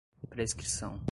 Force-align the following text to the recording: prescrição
prescrição 0.29 0.99